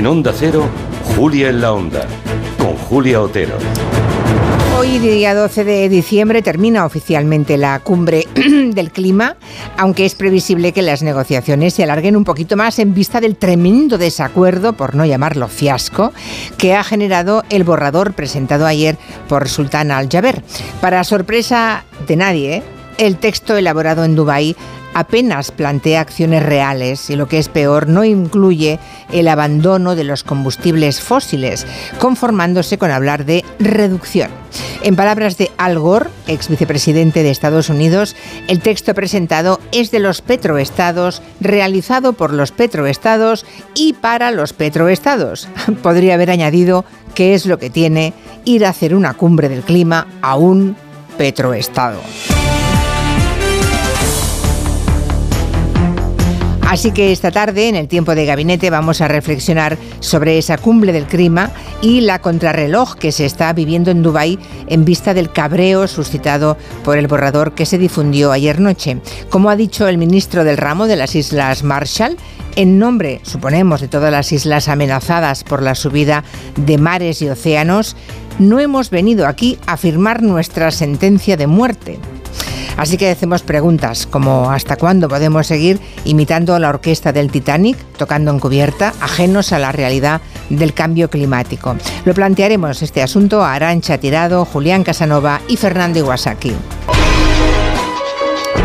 En 0.00 0.06
Onda 0.06 0.32
Cero, 0.34 0.64
Julia 1.14 1.50
en 1.50 1.60
la 1.60 1.74
Onda, 1.74 2.06
con 2.56 2.74
Julia 2.74 3.20
Otero. 3.20 3.58
Hoy, 4.78 4.98
día 4.98 5.34
12 5.34 5.62
de 5.62 5.90
diciembre, 5.90 6.40
termina 6.40 6.86
oficialmente 6.86 7.58
la 7.58 7.78
cumbre 7.80 8.26
del 8.34 8.92
clima, 8.92 9.36
aunque 9.76 10.06
es 10.06 10.14
previsible 10.14 10.72
que 10.72 10.80
las 10.80 11.02
negociaciones 11.02 11.74
se 11.74 11.82
alarguen 11.82 12.16
un 12.16 12.24
poquito 12.24 12.56
más 12.56 12.78
en 12.78 12.94
vista 12.94 13.20
del 13.20 13.36
tremendo 13.36 13.98
desacuerdo, 13.98 14.72
por 14.72 14.94
no 14.94 15.04
llamarlo 15.04 15.48
fiasco, 15.48 16.14
que 16.56 16.74
ha 16.74 16.82
generado 16.82 17.44
el 17.50 17.64
borrador 17.64 18.14
presentado 18.14 18.64
ayer 18.64 18.96
por 19.28 19.50
Sultana 19.50 19.98
Al-Jaber. 19.98 20.42
Para 20.80 21.04
sorpresa 21.04 21.84
de 22.06 22.16
nadie, 22.16 22.62
el 22.96 23.18
texto 23.18 23.54
elaborado 23.54 24.04
en 24.04 24.14
Dubái 24.14 24.56
apenas 25.00 25.50
plantea 25.50 26.00
acciones 26.00 26.42
reales 26.42 27.10
y 27.10 27.16
lo 27.16 27.26
que 27.26 27.38
es 27.38 27.48
peor, 27.48 27.88
no 27.88 28.04
incluye 28.04 28.78
el 29.12 29.28
abandono 29.28 29.96
de 29.96 30.04
los 30.04 30.22
combustibles 30.22 31.00
fósiles, 31.00 31.66
conformándose 31.98 32.78
con 32.78 32.90
hablar 32.90 33.24
de 33.24 33.44
reducción. 33.58 34.30
En 34.82 34.96
palabras 34.96 35.36
de 35.36 35.50
Al 35.58 35.78
Gore, 35.78 36.10
ex 36.26 36.48
vicepresidente 36.48 37.22
de 37.22 37.30
Estados 37.30 37.68
Unidos, 37.68 38.16
el 38.48 38.60
texto 38.60 38.94
presentado 38.94 39.60
es 39.72 39.90
de 39.90 40.00
los 40.00 40.22
petroestados, 40.22 41.22
realizado 41.40 42.12
por 42.12 42.32
los 42.32 42.52
petroestados 42.52 43.44
y 43.74 43.92
para 43.94 44.30
los 44.30 44.52
petroestados. 44.52 45.48
Podría 45.82 46.14
haber 46.14 46.30
añadido 46.30 46.84
qué 47.14 47.34
es 47.34 47.46
lo 47.46 47.58
que 47.58 47.70
tiene 47.70 48.14
ir 48.44 48.64
a 48.64 48.70
hacer 48.70 48.94
una 48.94 49.14
cumbre 49.14 49.48
del 49.48 49.62
clima 49.62 50.06
a 50.22 50.36
un 50.36 50.76
petroestado. 51.18 52.00
Así 56.70 56.92
que 56.92 57.10
esta 57.10 57.32
tarde, 57.32 57.68
en 57.68 57.74
el 57.74 57.88
tiempo 57.88 58.14
de 58.14 58.26
gabinete, 58.26 58.70
vamos 58.70 59.00
a 59.00 59.08
reflexionar 59.08 59.76
sobre 59.98 60.38
esa 60.38 60.56
cumbre 60.56 60.92
del 60.92 61.06
clima 61.06 61.50
y 61.82 62.00
la 62.00 62.20
contrarreloj 62.20 62.94
que 62.94 63.10
se 63.10 63.26
está 63.26 63.52
viviendo 63.52 63.90
en 63.90 64.04
Dubái 64.04 64.38
en 64.68 64.84
vista 64.84 65.12
del 65.12 65.32
cabreo 65.32 65.88
suscitado 65.88 66.56
por 66.84 66.96
el 66.96 67.08
borrador 67.08 67.56
que 67.56 67.66
se 67.66 67.76
difundió 67.76 68.30
ayer 68.30 68.60
noche. 68.60 68.98
Como 69.30 69.50
ha 69.50 69.56
dicho 69.56 69.88
el 69.88 69.98
ministro 69.98 70.44
del 70.44 70.58
ramo 70.58 70.86
de 70.86 70.94
las 70.94 71.16
Islas 71.16 71.64
Marshall, 71.64 72.16
en 72.54 72.78
nombre, 72.78 73.20
suponemos, 73.24 73.80
de 73.80 73.88
todas 73.88 74.12
las 74.12 74.30
islas 74.30 74.68
amenazadas 74.68 75.42
por 75.42 75.62
la 75.62 75.74
subida 75.74 76.22
de 76.54 76.78
mares 76.78 77.20
y 77.20 77.28
océanos, 77.28 77.96
no 78.38 78.60
hemos 78.60 78.90
venido 78.90 79.26
aquí 79.26 79.58
a 79.66 79.76
firmar 79.76 80.22
nuestra 80.22 80.70
sentencia 80.70 81.36
de 81.36 81.48
muerte. 81.48 81.98
Así 82.76 82.96
que 82.96 83.10
hacemos 83.10 83.42
preguntas 83.42 84.06
como 84.06 84.50
¿hasta 84.50 84.76
cuándo 84.76 85.08
podemos 85.08 85.46
seguir 85.46 85.80
imitando 86.04 86.54
a 86.54 86.58
la 86.58 86.68
orquesta 86.68 87.12
del 87.12 87.30
Titanic, 87.30 87.76
tocando 87.96 88.30
en 88.30 88.38
cubierta, 88.38 88.94
ajenos 89.00 89.52
a 89.52 89.58
la 89.58 89.72
realidad 89.72 90.20
del 90.48 90.72
cambio 90.74 91.10
climático? 91.10 91.76
Lo 92.04 92.14
plantearemos 92.14 92.82
este 92.82 93.02
asunto 93.02 93.42
a 93.42 93.54
Arancha 93.54 93.98
Tirado, 93.98 94.44
Julián 94.44 94.84
Casanova 94.84 95.40
y 95.48 95.56
Fernando 95.56 95.98
Iwasaki. 95.98 96.54